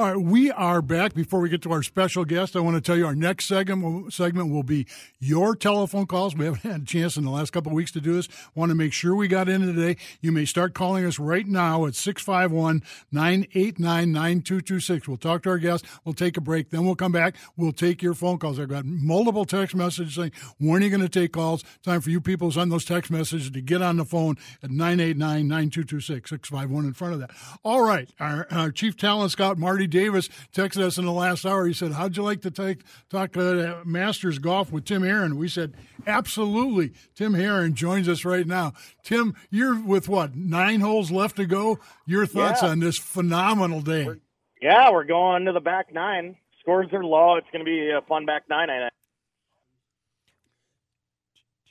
[0.00, 1.12] All right, we are back.
[1.12, 4.14] Before we get to our special guest, I want to tell you our next segment
[4.14, 4.86] segment will be
[5.18, 6.34] your telephone calls.
[6.34, 8.26] We haven't had a chance in the last couple of weeks to do this.
[8.54, 9.98] Want to make sure we got in today.
[10.22, 12.82] You may start calling us right now at 651
[13.12, 15.06] 989 9226.
[15.06, 15.84] We'll talk to our guest.
[16.06, 16.70] We'll take a break.
[16.70, 17.36] Then we'll come back.
[17.58, 18.58] We'll take your phone calls.
[18.58, 21.62] I've got multiple text messages saying, when are you going to take calls?
[21.82, 24.70] Time for you people to send those text messages to get on the phone at
[24.70, 27.32] 989 9226, 651 in front of that.
[27.62, 28.08] All right.
[28.18, 31.66] Our, our chief talent scout, Marty Davis texted us in the last hour.
[31.66, 35.48] He said, "How'd you like to take talk uh, Masters golf with Tim Herron?" We
[35.48, 35.74] said,
[36.06, 38.72] "Absolutely." Tim Herron joins us right now.
[39.02, 41.78] Tim, you're with what nine holes left to go.
[42.06, 42.68] Your thoughts Yeah.
[42.70, 44.08] on this phenomenal day?
[44.62, 46.36] Yeah, we're going to the back nine.
[46.60, 47.36] Scores are low.
[47.36, 48.88] It's going to be a fun back nine, I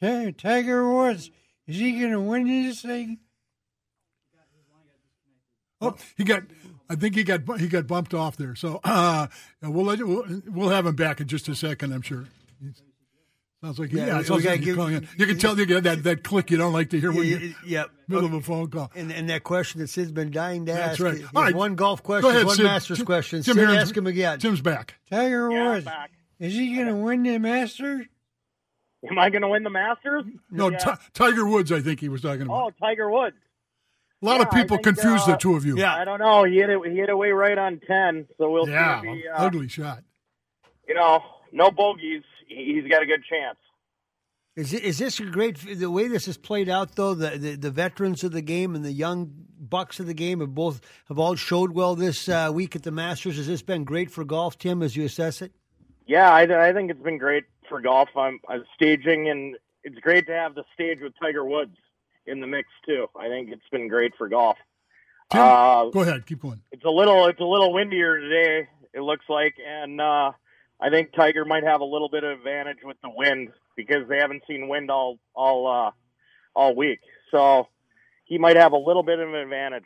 [0.02, 0.38] think.
[0.38, 1.30] Tiger Woods,
[1.68, 3.20] is he going to win this thing?
[5.82, 6.44] Oh, he got.
[6.90, 8.56] I think he got he got bumped off there.
[8.56, 9.28] So uh,
[9.62, 11.94] we'll let you, we'll, we'll have him back in just a second.
[11.94, 12.26] I'm sure.
[12.62, 12.82] He's-
[13.62, 14.14] Sounds like Yeah, yeah.
[14.16, 15.08] we- it sounds we gotta like give- calling in.
[15.18, 17.42] You can tell you get that that click you don't like to hear when you're
[17.66, 17.84] Yeah.
[18.08, 18.90] middle of a phone call.
[18.96, 21.02] And, and that question that Sid's been dying to That's ask.
[21.02, 21.22] right.
[21.36, 21.54] All right.
[21.54, 22.64] One golf Go question, ahead, one Sid.
[22.66, 23.44] Masters Tim- question.
[23.44, 24.40] Tim Sid, Herron's- ask him again.
[24.40, 24.96] Tim's back.
[25.10, 26.12] Tiger Woods, back.
[26.40, 28.06] is he going to win the Masters?
[29.10, 30.24] Am I going to win the Masters?
[30.50, 30.78] No, Yeah.
[30.78, 31.70] Ti- Tiger Woods.
[31.74, 32.64] I think he was talking about.
[32.64, 33.36] Oh, Tiger Woods.
[34.22, 35.78] A lot of yeah, I people think, confuse uh, the two of you.
[35.78, 35.96] Yeah.
[35.96, 36.44] I don't know.
[36.44, 36.80] He hit it.
[36.86, 38.28] He hit away right on ten.
[38.38, 39.08] So we'll Yeah, see.
[39.08, 40.04] If he, uh, ugly shot.
[40.88, 42.24] You know, no bogeys.
[42.48, 43.58] He- He's got a good chance.
[44.56, 47.14] Is, it, is this a great the way this has played out though?
[47.14, 50.54] The, the the veterans of the game and the young bucks of the game have
[50.56, 53.38] both have all showed well this uh, week at the Masters.
[53.38, 55.54] Has this been great for golf, Tim, as you assess it?
[56.08, 58.10] Yeah, I, I think it's been great for golf.
[58.18, 61.78] I'm, I'm staging, and it's great to have the stage with Tiger Woods
[62.26, 63.08] in the mix too.
[63.20, 64.58] I think it's been great for golf.
[65.32, 66.26] Tim, Uh, go ahead.
[66.26, 66.62] Keep going.
[66.72, 68.68] it's a little it's a little windier today.
[68.94, 70.32] It looks like, and uh,
[70.82, 74.18] I think Tiger might have a little bit of advantage with the wind because they
[74.18, 75.92] haven't seen wind all all uh,
[76.56, 77.00] all week.
[77.32, 77.68] So
[78.26, 79.86] he might have a little bit of an advantage.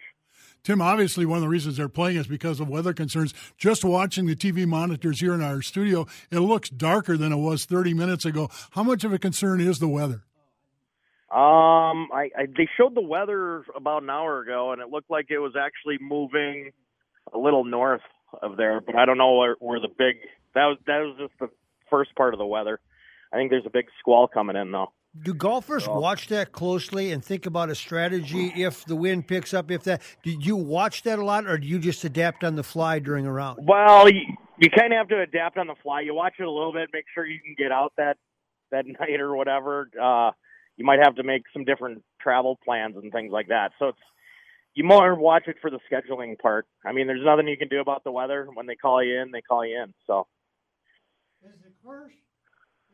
[0.64, 3.34] Tim, obviously, one of the reasons they're playing is because of weather concerns.
[3.58, 7.66] Just watching the TV monitors here in our studio, it looks darker than it was
[7.66, 8.50] 30 minutes ago.
[8.72, 10.24] How much of a concern is the weather?
[11.34, 15.28] Um, I, I they showed the weather about an hour ago, and it looked like
[15.32, 16.72] it was actually moving
[17.34, 18.02] a little north
[18.42, 20.18] of there, but I don't know where, where the big
[20.54, 20.78] that was.
[20.86, 21.50] That was just the
[21.90, 22.80] first part of the weather.
[23.32, 24.92] I think there's a big squall coming in though.
[25.24, 26.00] Do golfers Oh.
[26.00, 29.70] watch that closely and think about a strategy if the wind picks up?
[29.72, 32.64] If that, do you watch that a lot, or do you just adapt on the
[32.64, 33.60] fly during a round?
[33.68, 34.22] Well, you,
[34.60, 36.02] you kind of have to adapt on the fly.
[36.02, 38.18] You watch it a little bit, make sure you can get out that
[38.72, 39.90] that night or whatever.
[40.00, 40.32] Uh,
[40.78, 43.72] you might have to make some different travel plans and things like that.
[43.80, 43.98] So it's
[44.76, 46.66] you more watch it for the scheduling part.
[46.86, 48.48] I mean, there's nothing you can do about the weather.
[48.54, 49.94] When they call you in, they call you in.
[50.08, 50.28] So
[51.44, 52.12] Is the course,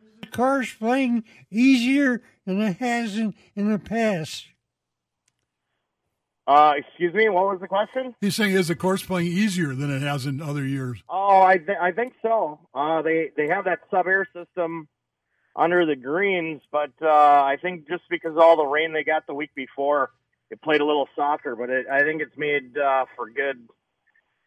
[0.03, 4.47] is the course playing easier than it has in, in the past?
[6.47, 8.15] Uh, excuse me, what was the question?
[8.21, 11.03] He's saying, is the course playing easier than it has in other years?
[11.07, 12.59] Oh, I th- I think so.
[12.73, 14.87] Uh, they they have that SubAir system
[15.59, 19.33] under the greens, but uh, I think just because all the rain they got the
[19.33, 20.11] week before,
[20.49, 21.55] it played a little softer.
[21.55, 23.67] But it, I think it's made uh, for good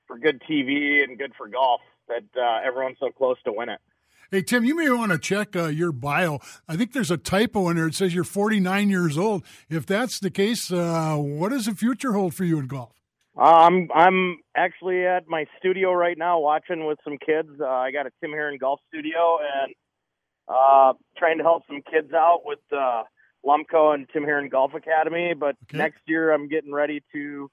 [0.09, 3.79] for good TV and good for golf that uh, everyone's so close to win it.
[4.31, 6.39] Hey, Tim, you may want to check uh, your bio.
[6.67, 7.87] I think there's a typo in there.
[7.87, 9.45] It says you're 49 years old.
[9.69, 13.03] If that's the case, uh, what does the future hold for you in golf?
[13.37, 17.49] Uh, I'm I'm actually at my studio right now watching with some kids.
[17.61, 19.75] Uh, I got a Tim Herron golf studio and
[20.49, 23.03] uh, trying to help some kids out with uh,
[23.45, 25.35] Lumco and Tim Herron Golf Academy.
[25.39, 25.79] But Okay.
[25.79, 27.51] next year, I'm getting ready to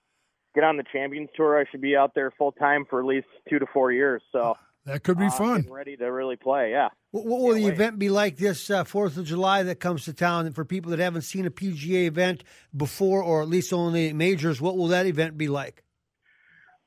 [0.56, 1.60] get on the Champions Tour.
[1.60, 4.22] I should be out there full time for at least two to four years.
[4.32, 4.56] So
[4.86, 5.58] That could be uh, fun.
[5.58, 6.72] getting ready to really play.
[6.72, 6.90] Yeah.
[7.12, 7.74] What, what will the wait.
[7.74, 10.46] event be like this uh, Fourth of July that comes to town?
[10.46, 12.44] And for people that haven't seen a PGA event
[12.76, 15.84] before, or at least only majors, what will that event be like?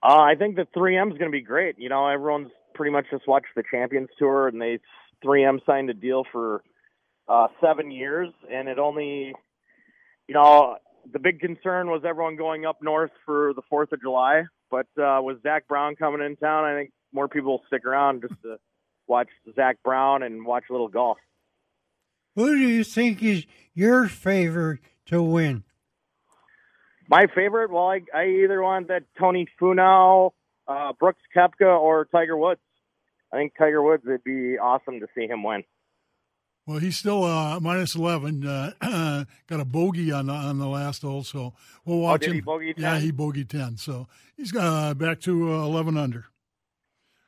[0.02, 1.76] Uh, I think the 3M is going to be great.
[1.78, 4.80] You know, everyone's pretty much just watched the Champions Tour, and they
[5.24, 6.62] 3M signed a deal for
[7.28, 9.34] uh, seven years, and it only,
[10.28, 10.76] you know,
[11.10, 15.20] the big concern was everyone going up north for the Fourth of July, but uh,
[15.22, 18.56] with Zac Brown coming in town, I think more people will stick around just to
[19.06, 21.18] watch Zac Brown and watch a little golf.
[22.36, 23.44] Who do you think is
[23.74, 25.64] your favorite to win?
[27.08, 30.30] My favorite, well, I, I either want that Tony Finau,
[30.66, 32.60] uh, Brooks Koepka, or Tiger Woods.
[33.32, 35.64] I think Tiger Woods would be awesome to see him win.
[36.66, 38.46] Well, he's still uh, minus 11.
[38.46, 42.34] Uh, got a bogey on the, on the last hole, so we'll watch Oh, him.
[42.34, 43.78] he bogey Yeah, he bogeyed 10.
[43.78, 44.06] So
[44.36, 46.26] he's uh, back to uh, 11 under.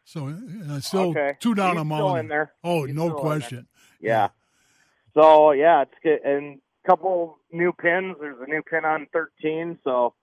[0.04, 0.28] So
[0.70, 1.32] uh, still Okay.
[1.40, 2.20] two down He's on still Mullin.
[2.20, 2.52] in there.
[2.62, 3.66] Oh, He's no question.
[4.00, 4.28] Yeah.
[5.14, 6.20] So yeah, it's good.
[6.24, 8.16] And a couple new pins.
[8.20, 10.14] There's a new pin on 13, so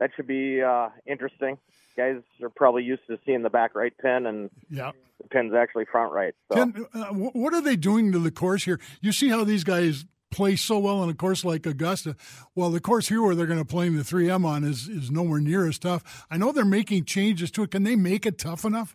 [0.00, 1.58] that should be uh, interesting.
[1.96, 4.92] Guys are probably used to seeing the back right pin, and Yeah.
[5.20, 6.34] the pin's actually front right.
[6.52, 8.78] So Ken, uh, what are they doing to the course here?
[9.00, 12.14] You see how these guys play so well on a course like Augusta.
[12.54, 15.40] Well, the course here where they're going to play the 3M on is, is nowhere
[15.40, 16.26] near as tough.
[16.30, 17.70] I know they're making changes to it.
[17.70, 18.94] Can they make it tough enough?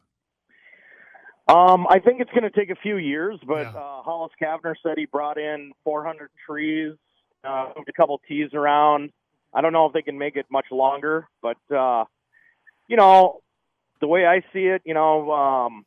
[1.48, 3.70] Um, I think it's going to take a few years, but Yeah.
[3.72, 6.94] uh, Hollis Cavner said he brought in 400 trees,
[7.44, 9.12] uh, moved a couple tees around.
[9.54, 12.06] I don't know if they can make it much longer, but uh,
[12.88, 13.42] you know,
[14.02, 15.86] the way I see it, you know, um,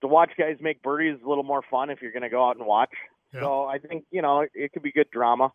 [0.00, 2.48] to watch guys make birdies is a little more fun if you're going to go
[2.48, 2.92] out and watch.
[3.34, 3.40] Yeah.
[3.40, 5.52] So I think you know it, it could be good drama,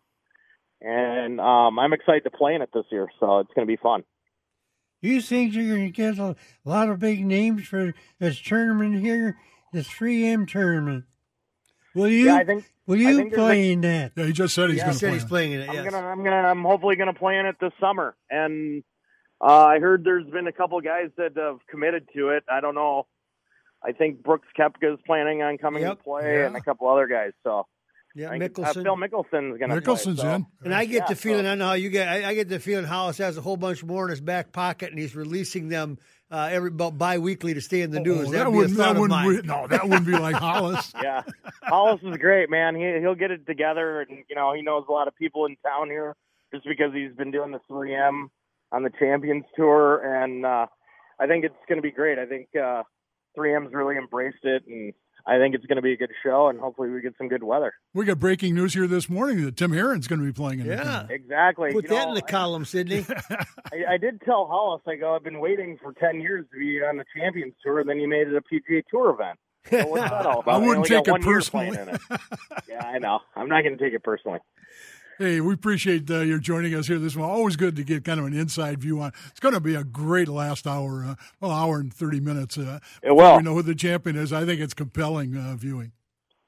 [0.81, 3.07] and um, I'm excited to play in it this year.
[3.19, 4.03] So it's going to be fun.
[5.01, 9.37] You think you're going to get a lot of big names for this tournament here,
[9.73, 11.03] this 3M tournament?
[11.93, 12.27] Will you?
[12.27, 14.21] Yeah, I think will you playing there's a- that?
[14.21, 15.13] Yeah, he just said he's Yeah, going to play.
[15.13, 15.27] he's it.
[15.29, 15.69] playing in it.
[15.69, 18.15] I'm gonna, I'm gonna, I'm hopefully gonna play in it this summer.
[18.29, 18.83] And
[19.41, 22.43] uh, I heard there's been a couple guys that have committed to it.
[22.49, 23.07] I don't know.
[23.85, 25.97] I think Brooks Koepka is planning on coming Yep.
[25.97, 26.45] to play, Yeah.
[26.47, 27.31] and a couple other guys.
[27.43, 27.65] So
[28.15, 28.83] yeah, I think, uh, Mickelson.
[28.83, 29.75] Phil Mickelson's gonna.
[29.81, 30.35] Mickelson's play, so.
[30.35, 30.45] in.
[30.63, 32.47] And I get Yeah, the feeling, so- I know how you get, I, I get
[32.47, 35.67] the feeling Hollis has a whole bunch more in his back pocket and he's releasing
[35.67, 35.97] them
[36.33, 38.27] uh, every about bi-weekly to stay in the news.
[38.27, 39.41] Oh, That'd that be a wouldn't, that of wouldn't mine.
[39.41, 40.91] be, no, that wouldn't be like Hollis.
[41.01, 41.21] Yeah,
[41.61, 42.75] Hollis is great, man.
[42.75, 45.55] He he'll get it together, and you know he knows a lot of people in
[45.63, 46.15] town here
[46.51, 48.29] just because he's been doing the 3M
[48.71, 50.65] on the Champions Tour, and uh,
[51.19, 52.17] I think it's going to be great.
[52.17, 52.81] I think uh,
[53.37, 54.91] 3M's really embraced it, and
[55.25, 57.43] I think it's going to be a good show, and hopefully we get some good
[57.43, 57.73] weather.
[57.93, 60.67] We got breaking news here this morning that Tim Herron's going to be playing in
[60.67, 60.83] the Yeah.
[60.83, 61.11] tournament.
[61.11, 61.71] Exactly.
[61.71, 63.05] Put You that know, in the column, Sydney.
[63.71, 66.81] I, I did tell Hollis, I go, I've been waiting for 10 years to be
[66.83, 69.39] on the Champions Tour, and then you made it a PGA Tour event.
[69.69, 70.55] So what's that all about?
[70.55, 71.67] I wouldn't only take it personally.
[71.69, 72.01] in it.
[72.67, 73.19] Yeah, I know.
[73.35, 74.39] I'm not going to take it personally.
[75.19, 77.35] Hey, we appreciate uh, your joining us here this morning.
[77.35, 79.11] Always good to get kind of an inside view on.
[79.29, 82.57] It's going to be a great last hour, uh, well, hour and thirty minutes.
[82.57, 83.37] Uh, It will.
[83.37, 84.33] We know who the champion is.
[84.33, 85.91] I think it's compelling uh, viewing.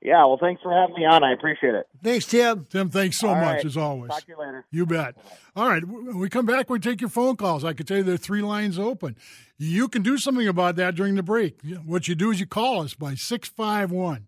[0.01, 1.23] Yeah, well, thanks for having me on.
[1.23, 1.88] I appreciate it.
[2.03, 2.65] Thanks, Tim.
[2.69, 3.65] Tim, thanks so All much right.
[3.65, 4.12] as always.
[4.12, 4.65] Talk to you later.
[4.71, 5.15] You bet.
[5.56, 5.83] All right.
[5.83, 7.63] When we come back, we take your phone calls.
[7.63, 9.15] I can tell you there are three lines open.
[9.57, 11.59] You can do something about that during the break.
[11.85, 14.27] What you do is you call us by 651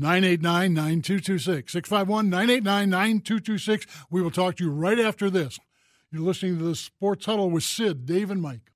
[0.00, 1.72] 989 9226.
[1.72, 3.86] 651 989 9226.
[4.10, 5.58] We will talk to you right after this.
[6.10, 8.72] You're listening to the Sports Huddle with Sid, Dave, and Mike.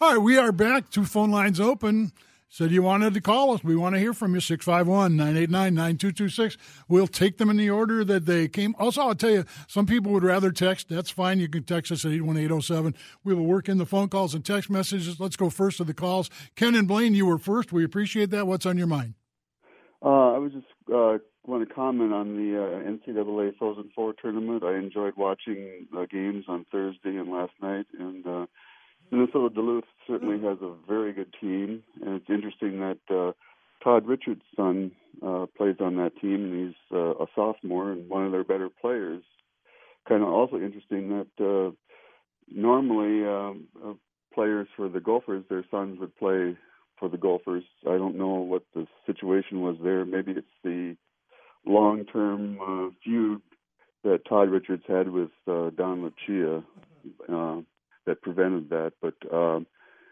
[0.00, 0.90] All right, we are back.
[0.90, 2.12] Two phone lines open.
[2.48, 3.62] Said you wanted to call us.
[3.62, 4.40] We want to hear from you.
[4.40, 6.56] 651 989 9226.
[6.88, 8.74] We'll take them in the order that they came.
[8.78, 10.88] Also, I'll tell you, some people would rather text.
[10.88, 11.40] That's fine.
[11.40, 12.94] You can text us at 81807.
[13.22, 15.20] We will work in the phone calls and text messages.
[15.20, 16.28] Let's go first to the calls.
[16.56, 17.72] Ken and Blaine, you were first.
[17.72, 18.46] We appreciate that.
[18.46, 19.14] What's on your mind?
[20.04, 24.64] Uh, I was just uh, want to comment on the uh, NCAA Frozen Four tournament.
[24.64, 28.46] I enjoyed watching uh, games on Thursday and last night, and uh,
[29.12, 31.84] Minnesota Duluth certainly has a very good team.
[32.04, 33.32] And it's interesting that uh,
[33.84, 34.90] Todd Richards' son
[35.24, 38.68] uh, plays on that team, and he's uh, a sophomore and one of their better
[38.68, 39.22] players.
[40.08, 41.70] Kind of also interesting that uh,
[42.50, 43.92] normally um, uh,
[44.34, 46.56] players for the Gophers, their sons would play
[47.02, 47.64] for the Gophers.
[47.84, 50.04] I don't know what the situation was there.
[50.04, 50.96] Maybe it's the
[51.66, 53.42] long-term uh, feud
[54.04, 56.62] that Todd Richards had with uh, Don Lucia
[57.28, 57.60] uh,
[58.06, 58.92] that prevented that.
[59.02, 59.66] But um,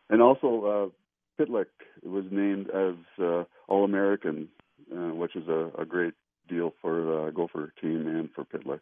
[0.09, 0.93] and also
[1.39, 1.67] uh, Pitlick
[2.03, 4.49] was named as uh, All-American,
[4.93, 6.15] uh, which is a, a great
[6.49, 8.81] deal for the Gopher team and for Pitlick.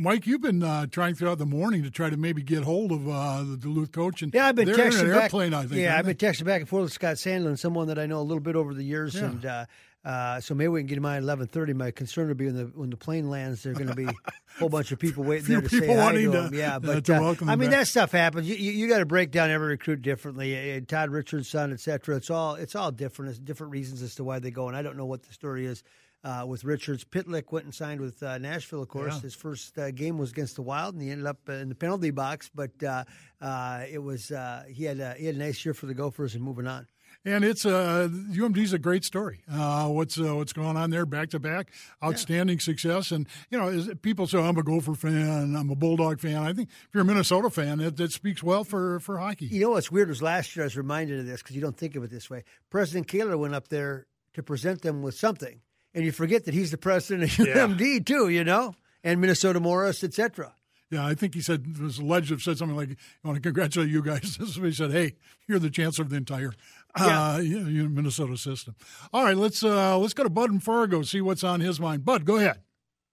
[0.00, 3.08] Mike, you've been uh, trying throughout the morning to try to maybe get hold of
[3.08, 4.22] uh, the Duluth coach.
[4.22, 5.24] And Yeah, I've been texting back.
[5.24, 5.80] airplane, I think.
[5.80, 6.26] yeah, I've been they?
[6.28, 8.72] texting back and forth with Scott Sandlin, someone that I know a little bit over
[8.74, 9.24] the years, Yeah.
[9.24, 9.66] and uh,
[10.04, 11.72] uh, so maybe we can get him on at eleven thirty.
[11.72, 14.12] My concern would be when the when the plane lands, there's going to be a
[14.60, 16.54] whole bunch of people waiting there to say hi to to- him.
[16.54, 17.80] Yeah, uh, but to uh, welcome I mean back.
[17.80, 18.48] that stuff happens.
[18.48, 20.76] You, you, you got to break down every recruit differently.
[20.76, 22.16] Uh, Todd Richardson, et cetera.
[22.16, 23.30] It's all it's all different.
[23.30, 24.68] It's different reasons as to why they go.
[24.68, 25.82] And I don't know what the story is.
[26.24, 28.82] Uh, with Richards, Pitlick went and signed with uh, Nashville.
[28.82, 29.20] Of course, Yeah.
[29.20, 31.74] his first uh, game was against the Wild, and he ended up uh, in the
[31.76, 32.50] penalty box.
[32.52, 33.04] But uh,
[33.40, 36.34] uh, it was uh, he had a, he had a nice year for the Gophers
[36.34, 36.86] and moving on.
[37.24, 39.40] And it's uh, UMD's a great story.
[39.50, 41.70] Uh, what's uh, what's going on there, back to back,
[42.02, 43.10] outstanding success.
[43.10, 46.36] And you know, people say, I'm a Gopher fan, I'm a Bulldog fan.
[46.38, 49.46] I think if you're a Minnesota fan, that, it speaks well for for hockey.
[49.46, 51.76] You know what's weird was last year I was reminded of this because you don't
[51.76, 52.44] think of it this way.
[52.70, 55.60] President Kaler went up there to present them with something,
[55.94, 57.66] and you forget that he's the president of Yeah.
[57.66, 58.28] UMD too.
[58.28, 60.54] You know, and Minnesota Morris, etc.
[60.90, 63.36] Yeah, I think he said it was alleged to have said something like, "I want
[63.36, 65.16] to congratulate you guys." This is what he said, "Hey,
[65.46, 66.52] you're the chancellor of the entire
[66.94, 68.74] uh, Minnesota system."
[69.12, 72.04] All right, let's uh, let's go to Bud and Fargo see what's on his mind.
[72.04, 72.60] Bud, go ahead.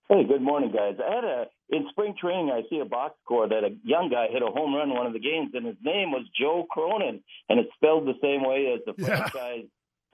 [0.07, 0.95] Hey, good morning, guys.
[1.03, 2.51] I had a in spring training.
[2.51, 5.07] I see a box score that a young guy hit a home run in one
[5.07, 8.73] of the games, and his name was Joe Cronin, and it's spelled the same way
[8.73, 9.27] as the yeah.
[9.27, 9.65] franchise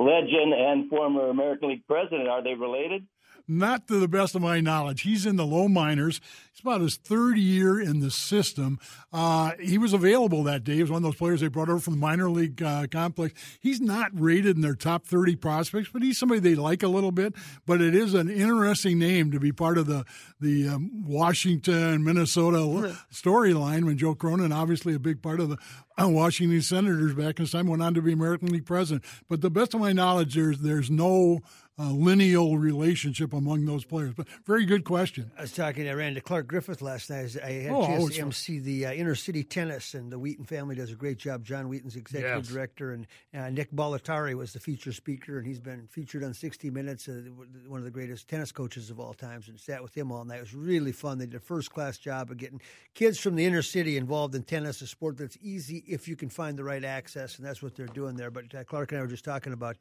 [0.01, 2.27] legend and former American League president.
[2.27, 3.08] Are they related?
[3.51, 5.01] Not to the best of my knowledge.
[5.01, 6.22] He's in the low minors.
[6.53, 8.79] He's about his third year in the system.
[9.12, 10.75] Uh, he was available that day.
[10.75, 13.34] He was one of those players they brought over from the minor league uh, complex.
[13.60, 17.12] He's not rated in their top 30 prospects, but he's somebody they like a little
[17.12, 17.34] bit.
[17.65, 20.05] But it is an interesting name to be part of the,
[20.39, 25.58] the um, Washington, Minnesota storyline when Joe Cronin, obviously a big part of the
[26.01, 29.03] uh, Washington Senators back in his time, went on to be American League president.
[29.27, 31.41] But the best of my knowledge, there's, there's no
[31.80, 34.13] uh, lineal relationship among those players.
[34.13, 35.32] But very good question.
[35.38, 37.36] I was talking I ran to Clark Griffith last night.
[37.44, 40.46] I had oh, a chance to MC the uh, inner city tennis, and the Wheaton
[40.46, 41.44] family does a great job.
[41.44, 42.48] John Wheaton's executive yes.
[42.48, 46.70] director, and uh, Nick Bollettieri was the feature speaker, and he's been featured on 60
[46.72, 47.22] Minutes, uh,
[47.68, 50.38] one of the greatest tennis coaches of all times, and sat with him all night.
[50.38, 51.18] It was really fun.
[51.18, 52.62] They did a first class job of getting
[52.94, 56.30] kids from the inner city involved in tennis, a sport that's easy if you can
[56.30, 58.32] find the right access, and that's what they're doing there.
[58.32, 59.78] But uh, Clark and I were just talking about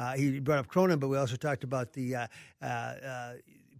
[0.00, 2.26] uh, he brought up Cronin, but we also talked about the uh,
[2.62, 3.32] uh, uh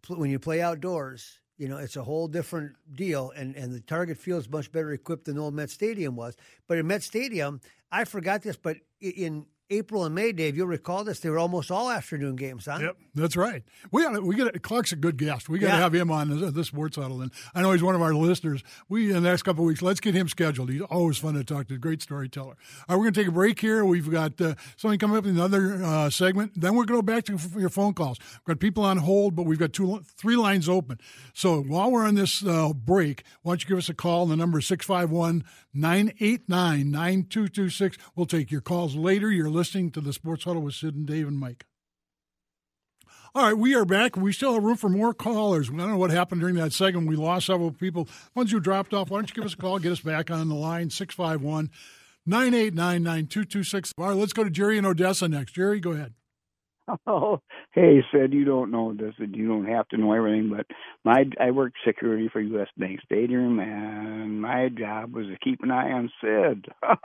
[0.09, 1.41] when you play outdoors.
[1.57, 4.93] You know, it's a whole different deal, and, and the Target Field is much better
[4.93, 6.37] equipped than old Met Stadium was.
[6.69, 7.61] But in Met Stadium,
[7.91, 11.21] I forgot this, but in April and May, Dave, you'll recall this.
[11.21, 12.79] They were almost all afternoon games, huh?
[12.81, 13.63] Yep, that's right.
[13.93, 15.49] We got we got Clark's a good guest.
[15.49, 15.79] We got to yeah.
[15.81, 18.63] have him on the, the Sports Huddle, and I know he's one of our listeners.
[18.89, 20.71] We in the next couple of weeks, let's get him scheduled.
[20.71, 21.79] He's always fun to talk to.
[21.79, 22.57] Great storyteller.
[22.89, 23.85] All right, we're going to take a break here.
[23.85, 26.61] We've got uh, something coming up in another uh, segment.
[26.61, 28.19] Then we're going to go back to your phone calls.
[28.19, 30.99] We've got people on hold, but we've got two three lines open.
[31.33, 34.27] So while we're on this uh, break, why don't you give us a call?
[34.27, 37.97] The number is 651 989 9226.
[38.15, 39.31] We'll take your calls later.
[39.31, 41.67] You're listening to the Sports Huddle with Sid and Dave and Mike.
[43.33, 44.17] All right, we are back.
[44.17, 45.71] We still have room for more callers.
[45.71, 47.07] I don't know what happened during that segment.
[47.07, 48.09] We lost several people.
[48.35, 50.49] Ones who dropped off, why don't you give us a call, get us back on
[50.49, 51.71] the line, 651
[52.27, 53.93] 989 9226.
[53.97, 55.53] All right, let's go to Jerry in Odessa next.
[55.53, 56.15] Jerry, go ahead.
[57.07, 57.41] Oh,
[57.73, 60.67] hey, Sid, you don't know this, and you don't have to know everything, but
[61.05, 62.69] my I worked security for U.S.
[62.77, 66.67] Bank Stadium, and my job was to keep an eye on Sid.
[66.83, 66.97] so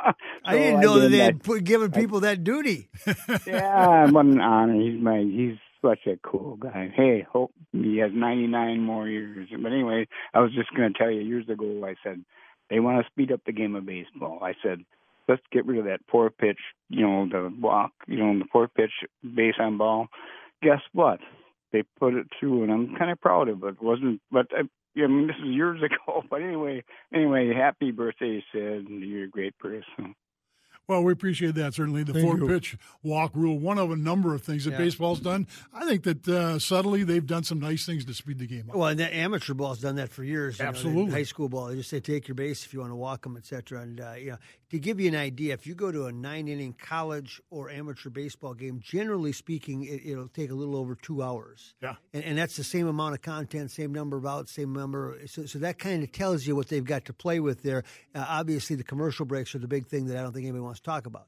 [0.46, 2.90] I didn't know I that they had put, given people I, that duty.
[3.48, 4.74] yeah, what an honor.
[4.74, 6.92] He's my he's such a cool guy.
[6.96, 9.50] Hey, hope he has 99 more years.
[9.52, 12.24] But anyway, I was just going to tell you years ago, I said
[12.70, 14.40] they want to speed up the game of baseball.
[14.42, 14.84] I said
[15.28, 18.68] let's get rid of that poor pitch, you know, the walk, you know, the poor
[18.68, 18.92] pitch
[19.36, 20.08] base on ball.
[20.62, 21.20] Guess what?
[21.72, 23.68] They put it through, and I'm kind of proud of it.
[23.68, 24.64] it wasn't, but uh,
[24.98, 26.24] I, I mean, this is years ago.
[26.30, 28.88] But anyway, anyway, happy birthday, Sid.
[28.90, 30.16] You're a great person.
[30.88, 31.74] Well, we appreciate that.
[31.74, 34.78] Certainly, the four pitch walk rule, one of a number of things that yeah.
[34.78, 35.48] baseball's done.
[35.74, 38.76] I think that uh, subtly they've done some nice things to speed the game up.
[38.76, 40.62] Well, and the amateur ball's done that for years.
[40.62, 42.96] Absolutely, know, high school ball, they just say take your base if you want to
[42.96, 43.82] walk them, etc.
[43.82, 44.38] And uh, you know,
[44.70, 48.10] to give you an idea, if you go to a nine inning college or amateur
[48.10, 51.74] baseball game, generally speaking, it, will take a little over two hours.
[51.82, 55.18] Yeah, and, and, that's the same amount of content, same number of outs, same number.
[55.28, 57.84] So, so that kind of tells you what they've got to play with there.
[58.14, 60.75] Uh, obviously, the commercial breaks are the big thing that I don't think anybody wants
[60.80, 61.28] to talk about.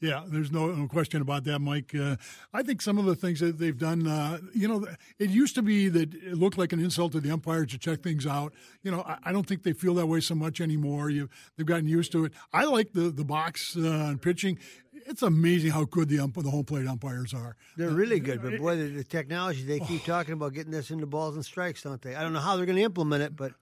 [0.00, 1.94] Yeah, there's no, no question about that, Mike.
[1.94, 2.16] Uh,
[2.54, 4.86] I think some of the things that they've done, uh, you know,
[5.18, 8.02] it used to be that it looked like an insult to the umpires to check
[8.02, 8.54] things out.
[8.82, 11.10] You know, I, I don't think they feel that way so much anymore.
[11.10, 12.32] You, they've gotten used to it.
[12.52, 14.58] I like the the box uh, and pitching.
[15.06, 17.56] It's amazing how good the ump- the home plate umpires are.
[17.76, 20.12] They're really good, but boy, the, the technology they keep oh.
[20.12, 22.14] talking about getting this into balls and strikes, don't they?
[22.14, 23.52] I don't know how they're going to implement it, but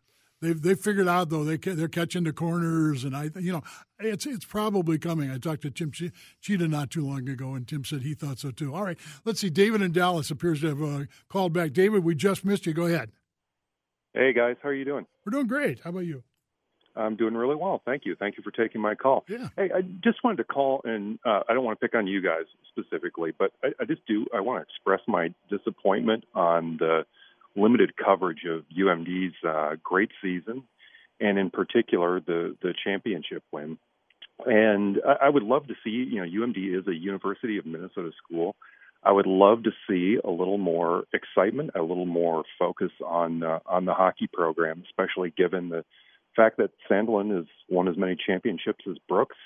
[0.40, 3.62] they've they figured out though they they're catching the corners and I you know
[3.98, 5.30] it's it's probably coming.
[5.30, 8.50] I talked to Tim Tschida not too long ago and Tim said he thought so
[8.50, 8.74] too.
[8.74, 9.50] All right, let's see.
[9.50, 11.72] David in Dallas appears to have uh, called back.
[11.72, 12.74] David, we just missed you.
[12.74, 13.10] Go ahead.
[14.14, 15.06] Hey guys, how are you doing?
[15.24, 15.80] We're doing great.
[15.80, 16.22] How about you?
[16.98, 17.80] I'm doing really well.
[17.84, 18.16] Thank you.
[18.16, 19.24] Thank you for taking my call.
[19.28, 19.48] Yeah.
[19.56, 22.20] Hey, I just wanted to call, and uh, I don't want to pick on you
[22.20, 24.26] guys specifically, but I, I just do.
[24.34, 27.04] I want to express my disappointment on the
[27.56, 30.64] limited coverage of UMD's uh, great season,
[31.20, 33.78] and in particular the the championship win.
[34.46, 38.12] And I, I would love to see, you know, UMD is a University of Minnesota
[38.24, 38.54] school.
[39.02, 43.60] I would love to see a little more excitement, a little more focus on uh,
[43.66, 45.84] on the hockey program, especially given the
[46.34, 49.36] fact that Sandlin has won as many championships as Brooks,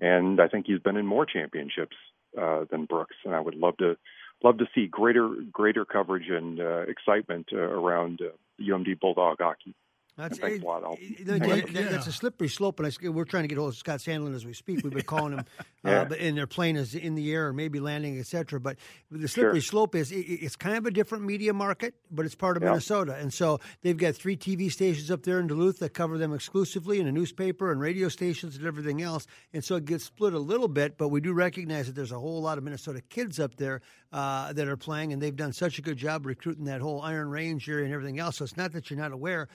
[0.00, 1.96] and I think he's been in more championships
[2.40, 3.16] uh, than Brooks.
[3.24, 3.96] And I would love to
[4.42, 8.30] love to see greater greater coverage and uh, excitement uh, around uh,
[8.60, 9.74] UMD Bulldog hockey.
[10.16, 10.84] That's, thanks a lot.
[10.84, 14.00] I'll, that, that's a slippery slope, and I, we're trying to get hold of Scott
[14.00, 14.82] Sandlin as we speak.
[14.82, 15.44] We've been calling him,
[15.84, 16.02] yeah.
[16.02, 18.60] uh, but and their plane is in the air, or maybe landing, etc.
[18.60, 18.76] But
[19.10, 19.70] the slippery sure.
[19.70, 22.70] slope is it, it's kind of a different media market, but it's part of yeah.
[22.70, 26.34] Minnesota, and so they've got three TV stations up there in Duluth that cover them
[26.34, 30.34] exclusively, and a newspaper and radio stations and everything else, and so it gets split
[30.34, 30.98] a little bit.
[30.98, 33.80] But we do recognize that there's a whole lot of Minnesota kids up there
[34.12, 37.30] uh, that are playing, and they've done such a good job recruiting that whole Iron
[37.30, 38.36] Range area and everything else.
[38.36, 39.48] So it's not that you're not aware.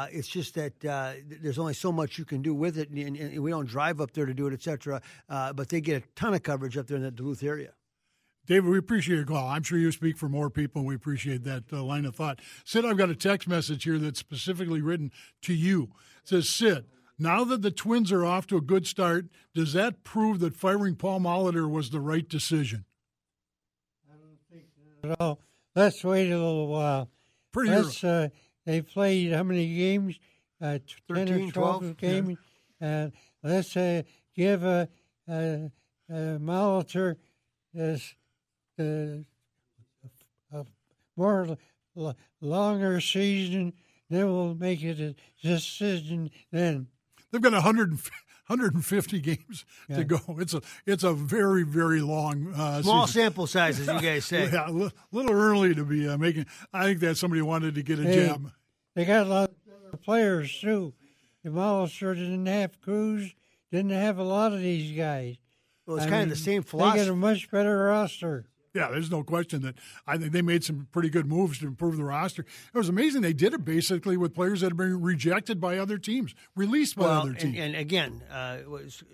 [0.00, 3.18] Uh, it's just that uh, there's only so much you can do with it, and,
[3.18, 5.02] and we don't drive up there to do it, etc.
[5.28, 7.72] Uh, but they get a ton of coverage up there in the Duluth area.
[8.46, 9.46] David, we appreciate your call.
[9.46, 10.86] I'm sure you speak for more people.
[10.86, 12.40] We appreciate that uh, line of thought.
[12.64, 15.90] Sid, I've got a text message here that's specifically written to you.
[16.22, 16.86] It says, Sid,
[17.18, 20.96] now that the Twins are off to a good start, does that prove that firing
[20.96, 22.86] Paul Molitor was the right decision?
[24.10, 25.40] I don't think so at all.
[25.76, 27.10] Let's wait a little while.
[27.52, 28.28] Pretty Let's, uh,
[28.66, 30.18] they played how many games?
[30.60, 32.38] Uh, 10 13, or 12, 12 games.
[32.80, 33.04] Yeah.
[33.04, 33.10] Uh,
[33.42, 34.02] let's uh,
[34.36, 34.88] give a,
[35.28, 35.70] a,
[36.08, 37.16] a Molitor
[37.72, 38.14] this,
[38.78, 39.24] a,
[40.52, 40.64] a
[41.16, 41.56] more
[42.40, 43.72] longer season.
[44.08, 45.14] Then we'll make it a
[45.46, 46.88] decision then.
[47.30, 47.98] They've got 100,
[48.50, 49.96] 150 games yeah.
[49.98, 50.18] to go.
[50.38, 53.22] It's a it's a very very long uh, small season.
[53.22, 54.50] sample size, as you guys say.
[54.52, 56.46] yeah, a little early to be uh, making.
[56.72, 58.50] I think that somebody wanted to get a hey, jab.
[58.96, 59.50] They got a lot
[59.92, 60.94] of players too.
[61.44, 63.34] The Molitor didn't have Cruz,
[63.70, 65.36] didn't have a lot of these guys.
[65.86, 66.98] Well, it's I kind mean, of the same philosophy.
[66.98, 68.46] They got a much better roster.
[68.74, 71.96] Yeah, there's no question that I think they made some pretty good moves to improve
[71.96, 72.42] the roster.
[72.42, 75.98] It was amazing they did it basically with players that have been rejected by other
[75.98, 77.56] teams, released by well, other teams.
[77.56, 78.58] And, and again, uh,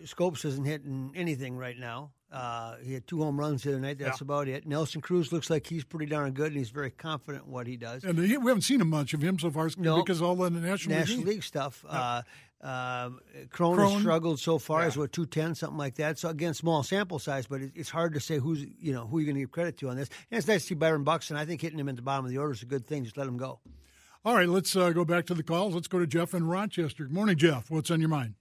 [0.04, 2.10] Schoop's isn't hitting anything right now.
[2.30, 3.98] Uh, he had two home runs the other night.
[3.98, 4.24] That's yeah.
[4.24, 4.66] about it.
[4.66, 7.76] Nelson Cruz looks like he's pretty darn good, and he's very confident in what he
[7.76, 8.02] does.
[8.04, 10.50] And he, we haven't seen him much of him so far no, because all the
[10.50, 11.84] National, National League, League stuff.
[11.86, 11.98] Yeah.
[11.98, 12.22] Uh,
[12.62, 13.20] um,
[13.50, 14.86] Cron, struggled so far yeah.
[14.86, 16.18] as what two ten something like that.
[16.18, 19.26] So again, small sample size, but it's hard to say who's you know who you're
[19.26, 20.08] going to give credit to on this.
[20.30, 21.36] And it's nice to see Byron Buxton.
[21.36, 23.04] I think hitting him at the bottom of the order is a good thing.
[23.04, 23.60] Just let him go.
[24.24, 25.74] All right, let's uh, go back to the calls.
[25.74, 27.04] Let's go to Jeff in Rochester.
[27.04, 27.70] Good morning, Jeff.
[27.70, 28.34] What's on your mind?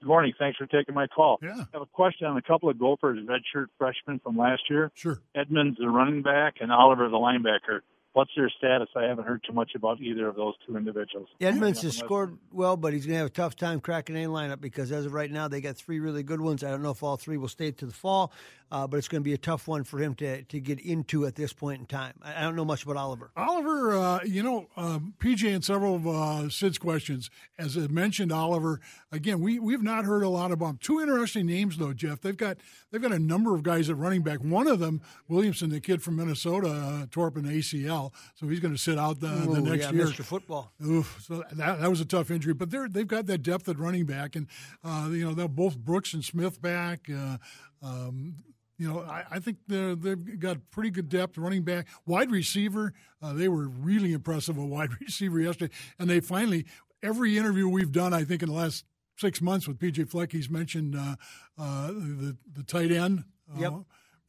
[0.00, 0.32] Good morning.
[0.38, 1.38] Thanks for taking my call.
[1.42, 1.54] Yeah.
[1.54, 4.90] I have a question on a couple of Gophers redshirt freshmen from last year.
[4.94, 5.20] Sure.
[5.34, 7.80] Edmonds, the running back, and Oliver, the linebacker.
[8.14, 8.88] What's their status?
[8.94, 11.28] I haven't heard too much about either of those two individuals.
[11.40, 14.60] Edmonds has scored well, but he's going to have a tough time cracking any lineup
[14.60, 16.62] because as of right now, they got three really good ones.
[16.62, 18.30] I don't know if all three will stay to the fall,
[18.70, 21.24] uh, but it's going to be a tough one for him to, to get into
[21.24, 22.12] at this point in time.
[22.22, 23.30] I, don't know much about Oliver.
[23.34, 28.30] Oliver, uh, you know, um, PJ and several of uh, Sid's questions, as I mentioned,
[28.30, 28.80] Oliver.
[29.10, 30.78] Again, we we've not heard a lot about him.
[30.82, 32.20] Two interesting names though, Jeff.
[32.20, 32.58] They've got
[32.92, 34.38] they've got a number of guys at running back.
[34.38, 38.60] One of them, Williamson, the kid from Minnesota, uh, tore up an ACL so he's
[38.60, 40.06] going to sit out the, Ooh, the next yeah, year.
[40.06, 40.24] Mr.
[40.24, 40.72] Football.
[40.84, 43.78] Oof, so that, that was a tough injury, but they're they've got that depth at
[43.78, 44.46] running back, and
[44.84, 47.08] uh, you know they're both Brooks and Smith back.
[47.10, 47.38] Uh,
[47.82, 48.36] um,
[48.78, 52.92] you know, I, I think they've got pretty good depth running back, wide receiver.
[53.22, 56.66] Uh, they were really impressive with wide receiver yesterday, and they finally
[57.02, 58.84] every interview we've done, I think in the last
[59.16, 61.16] six months with PJ Fleck, he's mentioned uh,
[61.58, 63.24] uh, the the tight end.
[63.58, 63.72] Yep.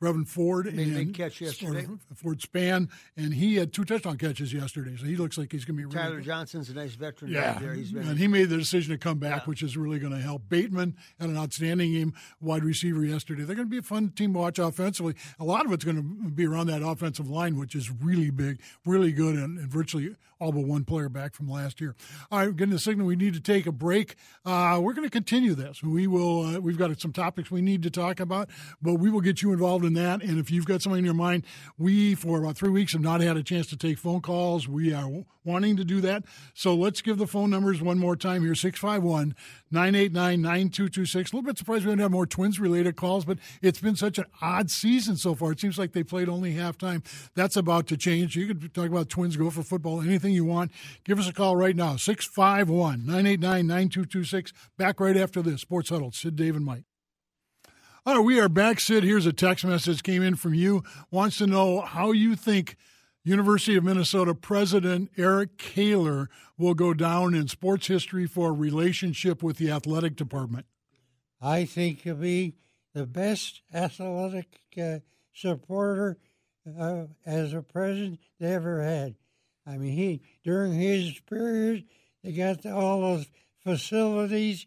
[0.03, 1.87] Reverend Ford Made and a big catch yesterday.
[2.13, 5.77] Ford Span, and he had two touchdown catches yesterday, so he looks like he's going
[5.77, 5.93] to be.
[5.93, 7.31] Tyler really Johnson's a nice veteran.
[7.31, 7.73] Yeah, there.
[7.73, 9.45] He's been, and he made the decision to come back, yeah.
[9.45, 10.49] which is really going to help.
[10.49, 13.43] Bateman had an outstanding game, wide receiver yesterday.
[13.43, 15.15] They're going to be a fun team to watch offensively.
[15.39, 18.59] A lot of it's going to be around that offensive line, which is really big,
[18.85, 21.95] really good, and, and virtually all but one player back from last year.
[22.29, 24.15] All right, getting the signal we need to take a break.
[24.45, 25.81] Uh, we're going to continue this.
[25.81, 26.41] We will.
[26.45, 28.49] Uh, we've got some topics we need to talk about,
[28.81, 30.21] but we will get you involved in that.
[30.21, 31.45] And if you've got something in your mind,
[31.77, 34.67] we for about three weeks have not had a chance to take phone calls.
[34.67, 35.09] We are
[35.45, 36.23] wanting to do that.
[36.53, 39.35] So let's give the phone numbers one more time here 651
[39.71, 41.31] 989 9226.
[41.31, 44.17] A little bit surprised we don't have more twins related calls, but it's been such
[44.17, 45.51] an odd season so far.
[45.51, 47.03] It seems like they played only halftime.
[47.35, 48.35] That's about to change.
[48.35, 50.71] You could talk about twins, Gopher football, anything you want.
[51.03, 54.53] Give us a call right now 651 989 9226.
[54.77, 55.61] Back right after this.
[55.61, 56.11] Sports Huddle.
[56.11, 56.83] Sid, Dave, and Mike.
[58.05, 58.81] All right, we are back.
[58.81, 60.83] Sid, here's a text message came in from you.
[61.09, 62.75] Wants to know how you think
[63.23, 69.55] University of Minnesota President Eric Kaler will go down in sports history for relationship with
[69.55, 70.65] the athletic department.
[71.41, 72.55] I think he'll be
[72.93, 74.99] the best athletic uh,
[75.33, 76.17] supporter
[76.79, 79.15] uh, as a president they ever had.
[79.65, 81.85] I mean, he during his period,
[82.23, 83.27] they got all those
[83.63, 84.65] facilities.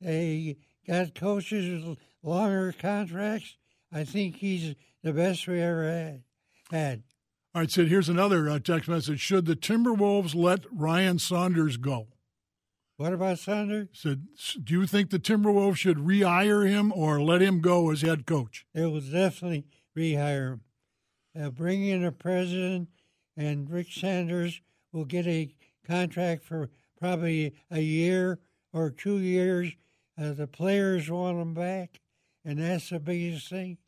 [0.00, 3.56] They got coaches with longer contracts.
[3.92, 6.22] I think he's the best we ever had.
[6.70, 7.02] Had.
[7.52, 9.18] All right, Sid, here's another uh, text message.
[9.18, 12.06] Should the Timberwolves let Ryan Saunders go?
[12.96, 13.88] What about Saunders?
[13.92, 14.28] Said,
[14.62, 18.66] do you think the Timberwolves should rehire him or let him go as head coach?
[18.72, 19.64] They will definitely
[19.96, 20.60] rehire him.
[21.34, 22.88] Uh, bring in a president,
[23.40, 24.60] and Rick Sanders
[24.92, 25.54] will get a
[25.86, 28.38] contract for probably a year
[28.70, 29.72] or two years.
[30.20, 32.00] Uh, the players want him back,
[32.44, 33.78] and that's the biggest thing.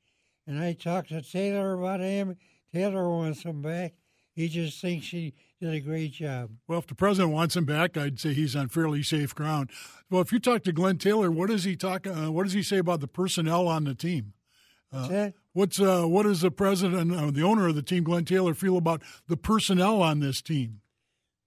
[0.46, 2.36] And I talked to Taylor about him.
[2.72, 3.92] Taylor wants him back.
[4.34, 6.52] He just thinks he did a great job.
[6.66, 9.70] Well, if the president wants him back, I'd say he's on fairly safe ground.
[10.08, 12.06] Well, if you talk to Glenn Taylor, what does he talk?
[12.06, 14.32] Uh, what does he say about the personnel on the team?
[14.92, 18.52] Uh, what's uh, what does the president, uh, the owner of the team, Glenn Taylor,
[18.52, 20.80] feel about the personnel on this team?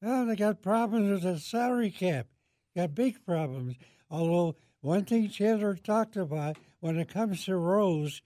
[0.01, 2.27] Well, they got problems with the salary cap.
[2.75, 3.75] Got big problems.
[4.09, 8.21] Although one thing Taylor talked about when it comes to Rose,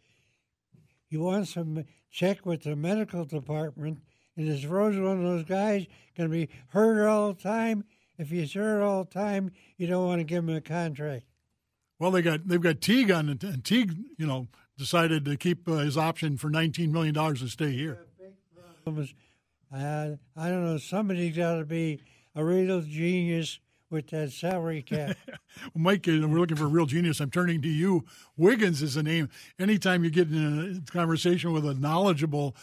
[1.09, 3.99] he wants to check with the medical department.
[4.35, 5.85] And is Rose one of those guys
[6.17, 7.83] going to be hurt all the time?
[8.17, 11.25] If he's hurt all the time, you don't want to give him a contract.
[11.99, 14.47] Well, they got they've got Teague on and Teague, you know,
[14.79, 17.99] decided to keep uh, his option for nineteen million dollars to stay here.
[18.87, 20.77] Uh, I don't know.
[20.77, 22.01] Somebody's got to be
[22.33, 23.59] a real genius
[23.91, 25.15] with that salary cap.
[25.75, 27.19] Mike, uh, we're looking for a real genius.
[27.19, 28.05] I'm turning to you.
[28.37, 29.29] Wiggins is a name.
[29.59, 32.55] Anytime you get in a conversation with a knowledgeable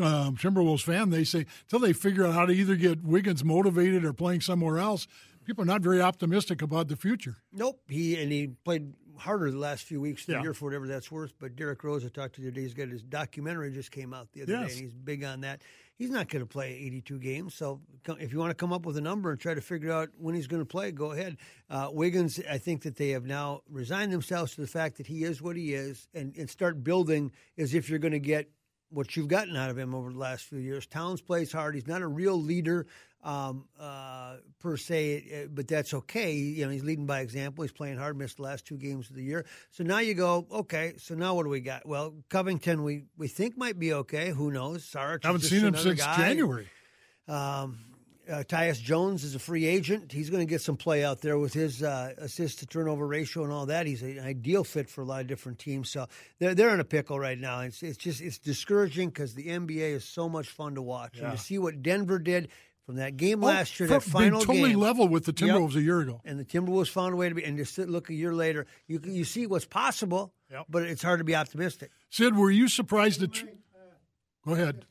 [0.00, 4.04] um, Timberwolves fan, they say, until they figure out how to either get Wiggins motivated
[4.04, 5.06] or playing somewhere else,
[5.44, 7.36] people are not very optimistic about the future.
[7.52, 7.80] Nope.
[7.88, 10.42] He and he played harder the last few weeks, the Yeah.
[10.42, 11.32] year for whatever that's worth.
[11.38, 14.14] But Derrick Rose, I talked to the other day, he's got his documentary just came
[14.14, 14.68] out the other Yes.
[14.68, 15.62] day, and he's big on that.
[15.96, 17.80] He's not going to play 82 games, so
[18.20, 20.34] if you want to come up with a number and try to figure out when
[20.34, 21.36] he's going to play, go ahead.
[21.68, 25.24] Uh, Wiggins, I think that they have now resigned themselves to the fact that he
[25.24, 28.48] is what he is, and, and start building as if you're going to get
[28.90, 30.86] what you've gotten out of him over the last few years.
[30.86, 31.74] Towns plays hard.
[31.74, 32.86] He's not a real leader
[33.22, 36.32] um, uh, per se, uh, but that's okay.
[36.32, 37.62] You know, he's leading by example.
[37.62, 38.16] He's playing hard.
[38.16, 39.44] Missed the last two games of the year.
[39.70, 40.94] So now you go, okay.
[40.98, 41.86] So now what do we got?
[41.86, 44.30] Well, Covington, we we think might be okay.
[44.30, 44.84] Who knows?
[44.84, 46.16] Is Haven't seen him since guy.
[46.16, 46.68] January.
[47.26, 47.78] Um,
[48.30, 50.12] uh, Tyus Jones is a free agent.
[50.12, 53.42] He's going to get some play out there with his uh, assist to turnover ratio
[53.44, 53.86] and all that.
[53.86, 55.90] He's an ideal fit for a lot of different teams.
[55.90, 56.06] So
[56.38, 57.60] they're they're in a pickle right now.
[57.60, 61.30] It's it's just it's discouraging because the NBA is so much fun to watch Yeah.
[61.30, 62.48] and to see what Denver did
[62.86, 64.78] from that game Oh, last year, from that final totally game.
[64.80, 65.56] level with the Yep.
[65.56, 66.20] Timberwolves a year ago.
[66.24, 69.00] And the Timberwolves found a way to be, and just look a year later, you
[69.04, 70.66] you see what's possible, Yep.
[70.70, 71.90] but it's hard to be optimistic.
[72.10, 73.42] Sid, were you surprised that?
[74.46, 74.86] Go ahead.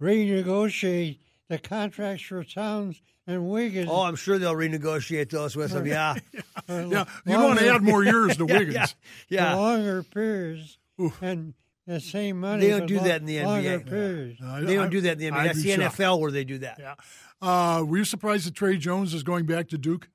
[0.00, 3.88] Renegotiate the contracts for Towns and Wiggins.
[3.90, 5.86] Oh, I'm sure they'll renegotiate those with them.
[5.86, 6.14] Yeah,
[6.68, 8.74] Yeah, you don't want to add more years to yeah, Wiggins.
[8.74, 8.94] yeah, for
[9.28, 9.54] yeah.
[9.54, 10.78] longer periods
[11.20, 11.54] and
[11.86, 12.62] the same money.
[12.66, 13.88] They don't do lo- that in the Longer NBA.
[13.88, 14.40] periods.
[14.42, 15.34] I- They don't do that in the NBA.
[15.36, 15.96] I'd That's the shocked.
[15.98, 16.78] NFL where they do that.
[16.80, 16.94] Yeah.
[17.40, 20.08] Uh, were you surprised that Tre Jones is going back to Duke?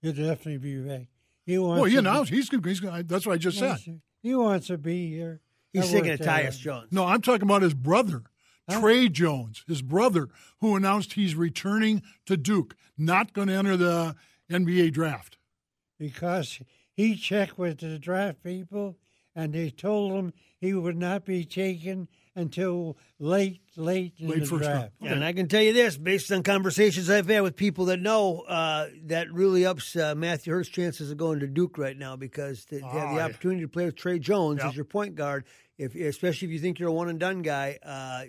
[0.00, 1.06] He'll definitely be back.
[1.44, 1.80] He wants.
[1.80, 3.68] Well, to you be- know, he's, he's that's what I just he said.
[3.68, 5.40] wants to- He wants to be here.
[5.72, 6.58] He's I thinking of worked Tyus.
[6.58, 6.88] Jones.
[6.92, 8.22] No, I'm talking about his brother,
[8.80, 10.28] Tre Jones, his brother,
[10.60, 14.14] who announced he's returning to Duke, not going to enter the
[14.50, 15.38] NBA draft.
[15.98, 16.60] because
[16.92, 18.96] he checked with the draft people
[19.34, 24.46] and they told him he would not be taken until late, late in Late the
[24.46, 24.74] first round.
[24.78, 24.92] draft.
[25.02, 25.12] Okay.
[25.12, 28.40] And I can tell you this, based on conversations I've had with people that know,
[28.40, 32.64] uh, that really ups uh, Matthew Hurt's chances of going to Duke right now because
[32.66, 34.68] to, to have Ah, the opportunity to play with Tre Jones Yep.
[34.68, 35.44] as your point guard,
[35.82, 38.24] if especially if you think you're a one and done guy, uh,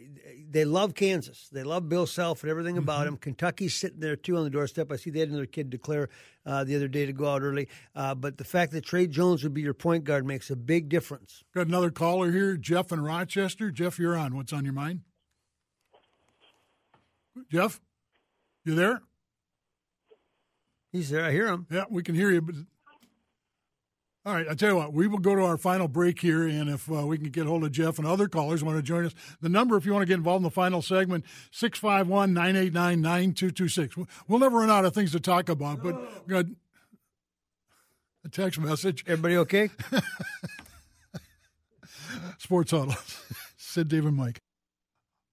[0.50, 1.50] they love Kansas.
[1.52, 2.84] They love Bill Self and everything Mm-hmm.
[2.84, 3.18] about him.
[3.18, 4.92] Kentucky's sitting there too on the doorstep.
[4.92, 6.10] I see they had another kid declare
[6.46, 7.68] uh, the other day to go out early.
[7.96, 10.90] Uh, but the fact that Tre Jones would be your point guard makes a big
[10.90, 11.44] difference.
[11.54, 13.72] Got another caller here, Jeff in Rochester.
[13.72, 14.36] Jeff, you're on.
[14.36, 15.02] What's on your mind?
[17.52, 17.82] Jeff,
[18.66, 19.02] you there?
[20.92, 21.26] He's there.
[21.26, 21.66] I hear him.
[21.72, 22.42] Yeah, we can hear you.
[22.42, 22.56] But
[24.26, 26.70] all right, I tell you what, we will go to our final break here, and
[26.70, 29.14] if uh, we can get hold of Jeff and other callers want to join us,
[29.42, 34.08] the number if you want to get involved in the final segment 651-989-9226.
[34.30, 36.02] We'll never run out of things to talk about, but
[38.26, 39.04] a text message.
[39.08, 39.70] Everybody okay?
[42.38, 42.96] Sports Huddle.
[43.58, 44.42] Sid, David, Mike.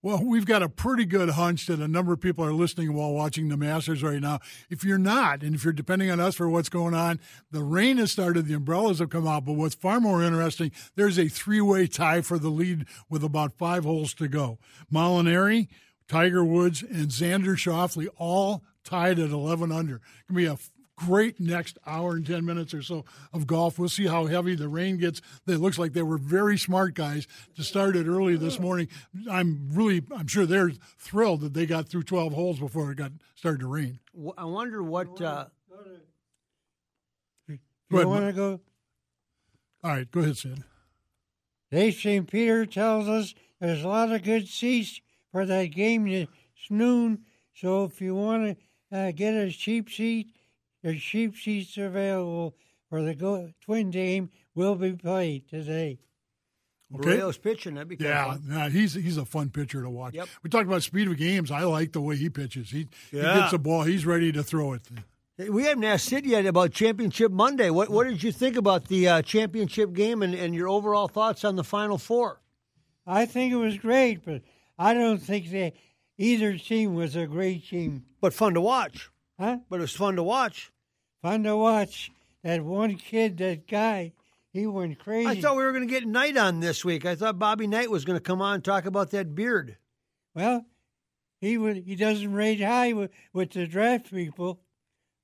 [0.02, 3.12] Well, we've got a pretty good hunch that a number of people are listening while
[3.12, 4.40] watching the Masters right now.
[4.70, 7.98] If you're not, and if you're depending on us for what's going on, the rain
[7.98, 9.44] has started, the umbrellas have come out.
[9.44, 13.58] But what's far more interesting, there's a three way tie for the lead with about
[13.58, 14.58] five holes to go.
[14.90, 15.68] Molinari,
[16.08, 19.98] Tiger Woods, and Xander Schauffele all tied at 11 under.
[19.98, 20.56] Going to be a
[21.06, 23.78] great next hour and 10 minutes or so of golf.
[23.78, 25.20] We'll see how heavy the rain gets.
[25.46, 28.88] It looks like they were very smart guys to start it early this morning.
[29.30, 33.12] I'm really, I'm sure they're thrilled that they got through 12 holes before it got
[33.34, 34.00] started to rain.
[34.36, 35.46] I wonder what uh,
[37.48, 37.58] you
[37.90, 38.60] want to go,
[39.82, 40.64] All right, go ahead, Sid.
[41.70, 42.30] Dave St.
[42.30, 46.28] Peter tells us there's a lot of good seats for that game this
[46.68, 47.24] noon.
[47.54, 48.58] So if you want
[48.90, 50.34] to uh, get a cheap seat,
[50.82, 52.54] there's cheap seats available
[52.88, 55.98] for the go- Twin game will be played today.
[56.92, 57.04] Okay.
[57.04, 57.74] Berrios's pitching.
[57.74, 58.42] That'd be kind Yeah, fun.
[58.48, 60.14] yeah, he's he's a fun pitcher to watch.
[60.14, 60.28] Yep.
[60.42, 61.50] We talked about speed of games.
[61.52, 62.70] I like the way he pitches.
[62.70, 63.82] He, he gets the ball.
[63.84, 64.82] He's ready to throw it.
[65.48, 67.70] We haven't asked Sid yet about Championship Monday.
[67.70, 71.44] What what did you think about the uh, championship game and, and your overall thoughts
[71.44, 72.40] on the Final Four?
[73.06, 74.42] I think it was great, but
[74.78, 75.74] I don't think that
[76.18, 78.04] either team was a great team.
[78.20, 79.10] But fun to watch.
[79.40, 79.59] Huh?
[79.70, 80.70] But it was fun to watch.
[81.22, 82.11] Fun to watch.
[82.44, 84.12] That one kid, that guy,
[84.53, 85.29] he went crazy.
[85.29, 87.07] I thought we were going to get Knight on this week.
[87.07, 89.79] I thought Bobby Knight was going to come on and talk about that beard.
[90.35, 90.66] Well,
[91.40, 91.79] he would.
[91.79, 94.61] He doesn't rate high with, with the draft people,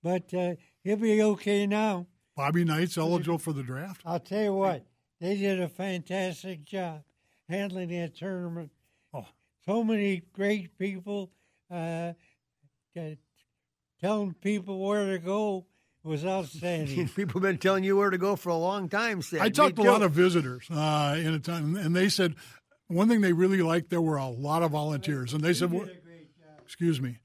[0.02, 2.06] but uh, he'll be okay now.
[2.36, 4.00] Bobby Knight's eligible for the draft.
[4.04, 4.84] I'll tell you what,
[5.20, 7.02] they did a fantastic job
[7.48, 8.70] handling that tournament.
[9.12, 9.26] Oh.
[9.66, 11.30] So many great people
[11.70, 12.12] uh,
[12.94, 13.18] that
[14.00, 15.66] telling people where to go
[16.02, 17.08] was outstanding.
[17.16, 19.40] People have been telling you where to go for a long time, Sid.
[19.40, 22.34] I talked to a lot of visitors uh, in a time, and they said
[22.86, 23.90] one thing they really liked.
[23.90, 26.60] There were a lot of volunteers, and they said, you well, did a great job.
[26.64, 27.18] "Excuse me."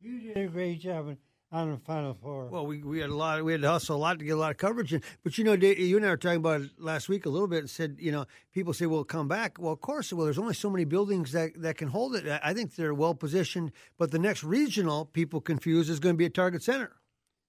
[0.00, 1.16] You did a great job
[1.52, 2.46] on- the Final Four.
[2.46, 3.44] Well, we, we had a lot.
[3.44, 4.92] We had to hustle a lot to get a lot of coverage.
[4.92, 5.02] In.
[5.22, 7.60] But you know, you and I were talking about it last week a little bit.
[7.60, 10.12] And said, you know, people say, "Well, come back." Well, of course.
[10.12, 12.26] Well, there's only so many buildings that that can hold it.
[12.42, 13.72] I- think they're well positioned.
[13.98, 16.92] But the next regional, people confuse, is going to be at Target Center.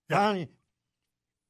[0.09, 0.49] Donnie,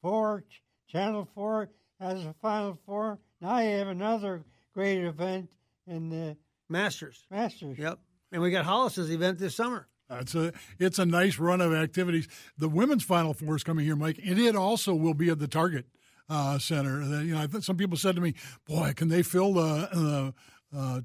[0.01, 0.43] four,
[0.87, 3.19] Channel 4 has a Final Four.
[3.41, 5.49] Now you have another great event
[5.87, 6.37] in the
[6.69, 7.25] Masters.
[7.29, 7.77] Masters.
[7.77, 7.99] Yep.
[8.31, 9.87] And we got Hollis's event this summer.
[10.21, 12.27] It's a it's a nice run of activities.
[12.57, 15.47] The women's final four is coming here, Mike, and it also will be at the
[15.47, 15.85] Target
[16.29, 17.01] uh, Center.
[17.01, 18.33] Uh, You know, I think some people said to me,
[18.67, 20.33] "Boy, can they fill the
[20.73, 21.01] uh, uh,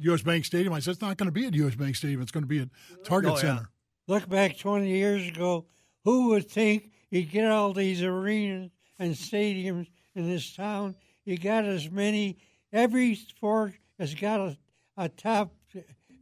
[0.00, 0.22] U.S.
[0.22, 1.74] Bank Stadium?" I said, "It's not going to be at U.S.
[1.74, 2.22] Bank Stadium.
[2.22, 2.68] It's going to be at
[3.04, 3.40] Target Oh, yeah.
[3.40, 3.70] Center."
[4.08, 5.66] Look back 20 years ago,
[6.04, 8.70] who would think you'd get all these arenas
[9.00, 10.94] and stadiums in this town?
[11.24, 12.38] You got as many,
[12.72, 14.56] every sport has got a,
[14.96, 15.52] a top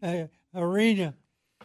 [0.03, 0.25] uh,
[0.55, 1.15] arena.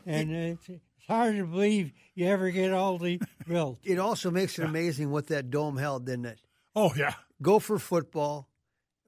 [0.10, 3.80] And it's, it's hard to believe you ever get all these built.
[3.84, 6.39] It also makes it amazing what that dome held, didn't it?
[6.76, 8.48] Oh yeah, Gopher football,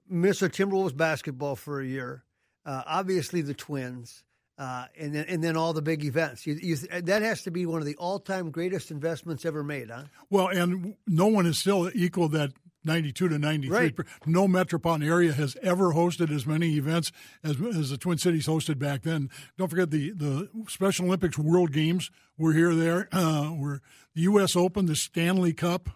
[0.07, 2.23] Minnesota Timberwolves basketball for a year,
[2.65, 4.23] uh, obviously the Twins,
[4.57, 6.45] uh, and then and then all the big events.
[6.45, 10.03] You, you, that has to be one of the all-time greatest investments ever made, huh?
[10.29, 12.51] Well, and no one has still equaled that
[12.83, 13.77] 92 to 93.
[13.77, 13.95] Right.
[14.25, 17.11] No metropolitan area has ever hosted as many events
[17.43, 19.29] as, as the Twin Cities hosted back then.
[19.57, 23.07] Don't forget the, the Special Olympics World Games were here there.
[23.11, 23.81] Uh, were
[24.15, 24.55] the U.S.
[24.55, 25.89] Open, the Stanley Cup,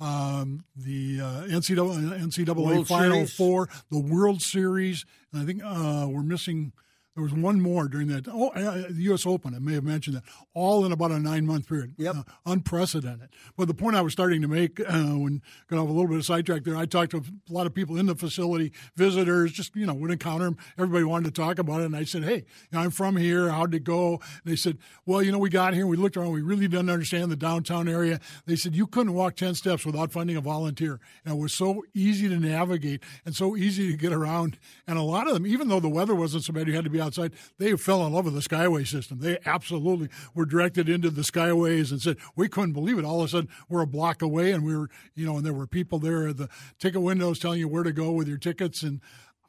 [0.00, 3.34] um, the uh, NCAA, NCAA Final Series.
[3.34, 5.04] Four, the World Series.
[5.32, 6.72] And I think uh, we're missing.
[7.14, 8.28] There was one more during that.
[8.28, 9.26] Oh, uh, the U.S.
[9.26, 9.52] Open.
[9.52, 10.22] I may have mentioned that.
[10.54, 11.94] All in about a nine-month period.
[11.96, 12.14] Yep.
[12.14, 13.30] Uh, unprecedented.
[13.56, 16.18] But the point I was starting to make, uh, when got off a little bit
[16.18, 19.74] of sidetrack there, I talked to a lot of people in the facility, visitors, just
[19.74, 20.58] you know, would encounter them.
[20.78, 23.48] Everybody wanted to talk about it, and I said, "Hey, you know, I'm from here.
[23.48, 26.30] How'd it go?" And they said, "Well, you know, we got here, we looked around,
[26.30, 30.12] we really didn't understand the downtown area." They said you couldn't walk ten steps without
[30.12, 34.12] finding a volunteer, and it was so easy to navigate and so easy to get
[34.12, 34.56] around.
[34.86, 36.90] And a lot of them, even though the weather wasn't so bad, you had to
[36.90, 37.32] be outside.
[37.58, 39.18] They fell in love with the Skyway system.
[39.18, 43.26] They absolutely were directed into the Skyways and said, "We couldn't believe it." All of
[43.26, 45.98] a sudden, we're a block away, and we were, you know, and there were people
[45.98, 48.82] there at the ticket windows telling you where to go with your tickets.
[48.82, 49.00] And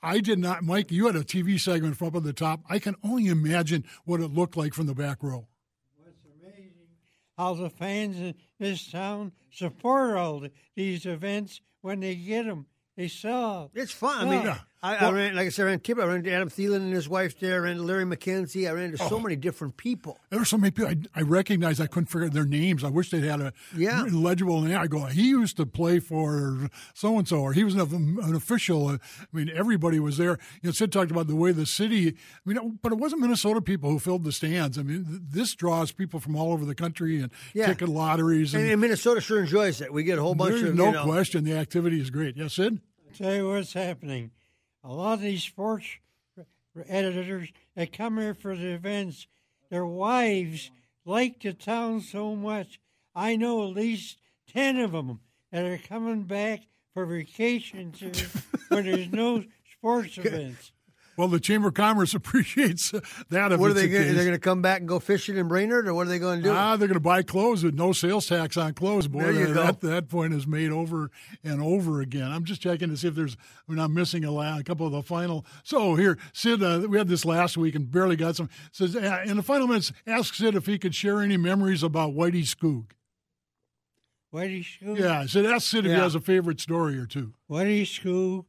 [0.02, 0.92] I did not, Mike.
[0.92, 2.62] You had a TV segment from up at the top.
[2.70, 5.48] I can only imagine what it looked like from the back row.
[5.98, 6.72] What's amazing,
[7.38, 12.66] how the fans in this town support all the, these events when they get them.
[12.96, 13.72] They sell.
[13.74, 14.28] It's fun.
[14.28, 14.60] I mean, Yeah.
[14.82, 16.00] I, I ran like I said, I ran Kip.
[16.00, 17.56] I ran into Adam Thielen and his wife there.
[17.56, 18.66] I ran into Larry McKenzie.
[18.70, 20.18] I ran into so many different people.
[20.30, 21.82] There were so many people I, I recognized.
[21.82, 22.86] I couldn't figure their names.
[22.86, 24.06] I wish they'd had a Yeah.
[24.10, 24.78] legible name.
[24.78, 28.34] I go, he used to play for so and so, or he was an, an
[28.36, 28.88] official.
[28.88, 30.38] Uh, I mean, everybody was there.
[30.62, 32.08] You know, Sid talked about the way the city.
[32.08, 32.14] I
[32.50, 34.78] mean, but it wasn't Minnesota people who filled the stands.
[34.78, 37.66] I mean, this draws people from all over the country and Yeah.
[37.66, 38.54] ticket lotteries.
[38.54, 39.92] And, And, and Minnesota sure enjoys it.
[39.92, 42.38] We get a whole bunch there's of no you know, question the activity is great.
[42.38, 42.80] Yes, Sid.
[43.18, 44.32] tell you what's happening.
[44.84, 45.88] A lot of these sports
[46.88, 49.28] editors that come here for the events,
[49.70, 50.72] their wives
[51.06, 52.80] like the town so much.
[53.16, 55.20] I know at least ten of them
[55.52, 56.62] that are coming back
[56.94, 58.02] for vacations
[58.70, 60.72] when there's no sports events.
[61.20, 62.92] Well, the Chamber of Commerce appreciates
[63.30, 63.60] that.
[63.60, 64.04] What are they the going?
[64.06, 64.16] case.
[64.16, 66.40] They're going to come back and go fishing in Brainerd, or what are they going
[66.40, 66.52] to do?
[66.56, 69.10] Ah, they're going to buy clothes with no sales tax on clothes.
[69.10, 69.64] Boy, There you that, go.
[69.66, 71.12] that that point is made over
[71.44, 72.32] and over again.
[72.32, 73.36] I'm just checking to see if there's
[73.68, 75.46] we're not missing a, la- a couple of the final.
[75.64, 78.50] So here, Sid, uh, we had this last week and barely got some.
[78.72, 82.14] Says uh, in the final minutes, ask Sid if he could share any memories about
[82.14, 82.92] Whitey Skoog.
[84.34, 84.98] Whitey Skoog.
[85.00, 87.34] Yeah, Sid, ask Sid if he has a favorite story or two.
[87.50, 88.46] Whitey Skoog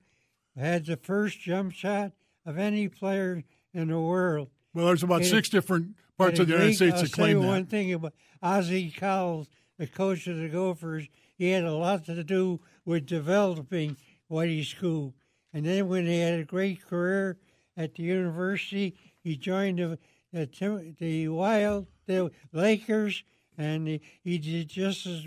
[0.56, 2.12] had the first jump shot
[2.46, 4.48] of any player in the world.
[4.74, 7.48] Well, there's about six different parts of the United States I'll that claim say that.
[7.48, 9.48] one thing about Ozzie Cowles,
[9.78, 11.08] the coach of the Gophers.
[11.36, 13.96] He had a lot to do with developing
[14.30, 15.14] Whitey Skoog.
[15.52, 17.38] And then when he had a great career
[17.76, 19.98] at the university, he joined the
[20.32, 23.24] the, the Wild, the Lakers,
[23.58, 25.26] and he, he did just as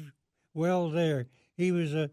[0.54, 1.28] well there.
[1.58, 2.10] He was a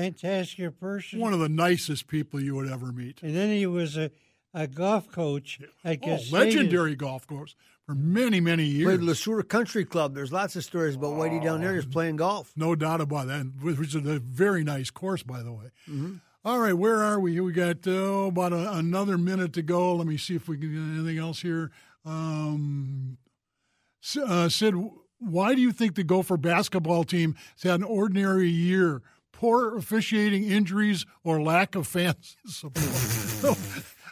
[0.00, 1.18] fantastic person.
[1.20, 3.22] One of the nicest people you would ever meet.
[3.22, 4.10] and then he was a,
[4.54, 6.32] a golf coach at Oh, Gustavus.
[6.32, 7.54] legendary golf course
[7.86, 8.86] for many, many years.
[8.96, 10.14] Played Le Sueur Country Club.
[10.14, 12.52] There's lots of stories about Whitey down there just playing golf.
[12.56, 13.46] No doubt about that.
[13.60, 15.66] Which is a very nice course, by the way.
[15.88, 16.14] Mm-hmm.
[16.44, 17.38] All right, where are we?
[17.38, 17.90] We got uh,
[18.26, 19.94] about a, another minute to go.
[19.94, 21.70] Let me see if we can get anything else here.
[22.04, 23.16] Um,
[24.20, 24.74] uh, Sid,
[25.20, 29.02] why do you think the Gopher basketball team has had an ordinary year?
[29.42, 33.56] Poor officiating, injuries, or lack of fans support?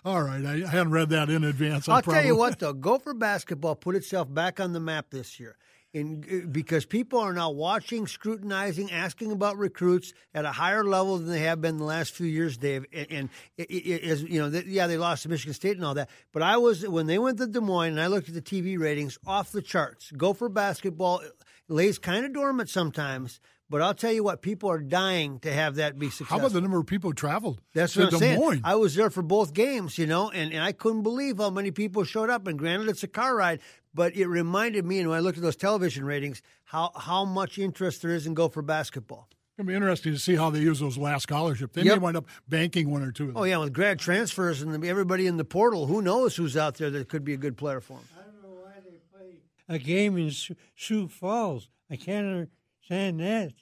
[0.04, 1.88] All right, I hadn't read that in advance.
[1.88, 5.38] I I'll tell you what, though, Gopher basketball put itself back on the map this
[5.38, 5.56] year.
[5.94, 11.18] In, uh, because people are now watching, scrutinizing, asking about recruits at a higher level
[11.18, 12.86] than they have been the last few years, Dave.
[12.92, 15.84] And, and it, it, as you know, th- yeah, they lost to Michigan State and
[15.84, 16.10] all that.
[16.32, 18.76] But I was when they went to Des Moines and I looked at the TV
[18.80, 20.10] ratings, off the charts.
[20.10, 21.22] Gopher basketball
[21.68, 23.38] lays kind of dormant sometimes.
[23.70, 26.26] But I'll tell you what, people are dying to have that be successful.
[26.26, 27.60] How about the number of people who traveled?
[27.72, 28.40] That's to what I'm Des saying.
[28.40, 28.60] Moines?
[28.64, 31.70] I was there for both games, you know, and, and I couldn't believe how many
[31.70, 32.48] people showed up.
[32.48, 33.60] And granted, it's a car ride,
[33.94, 37.58] but it reminded me, and when I looked at those television ratings, how how much
[37.58, 39.28] interest there is in Gopher basketball.
[39.30, 41.74] It's going to be interesting to see how they use those last scholarships.
[41.74, 41.94] They Yep.
[41.96, 43.36] may wind up banking one or two of them.
[43.36, 46.90] Oh yeah, with grad transfers and everybody in the portal, who knows who's out there
[46.90, 48.08] that could be a good player for them.
[48.18, 49.36] I don't know why they play
[49.68, 51.68] a game in Sioux- Sioux Falls.
[51.90, 52.48] I can't
[52.90, 53.52] understand that.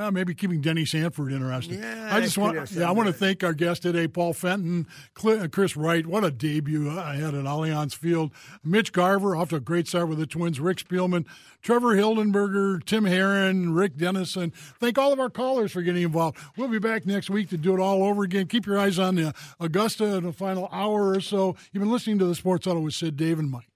[0.00, 1.80] Uh, maybe keeping Denny Sanford interested.
[1.80, 4.86] Yeah, I just want, yeah, I want to thank our guest today, Paul Fenton,
[5.24, 6.06] uh, Chris Wright.
[6.06, 8.30] What a debut I had at Allianz Field.
[8.62, 10.60] Mitch Garver off to a great start with the Twins.
[10.60, 11.26] Rick Spielman,
[11.62, 14.52] Trevor Hildenberger, Tim Herron, Rick Dennison.
[14.78, 16.38] Thank all of our callers for getting involved.
[16.56, 18.46] We'll be back next week to do it all over again.
[18.46, 21.56] Keep your eyes on the Augusta in the final hour or so.
[21.72, 23.66] You've been listening to the Sports Huddle with Sid, Dave, and Mike.